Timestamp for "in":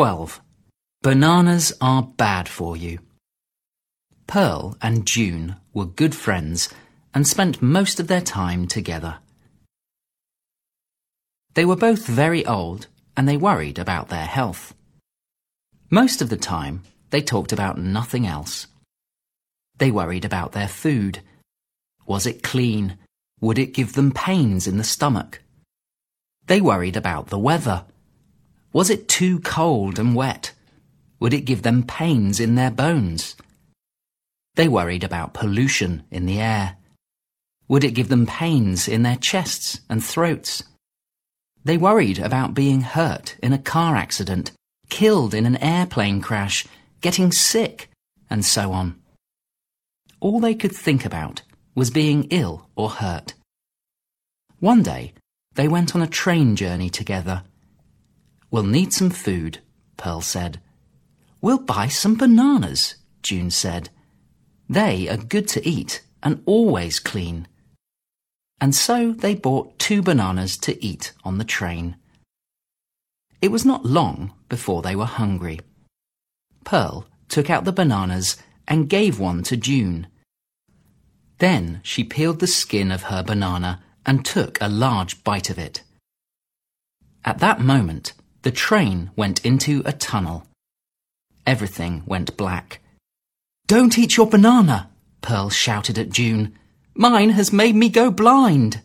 24.66-24.78, 32.38-32.54, 36.10-36.26, 38.88-39.02, 43.42-43.52, 45.34-45.46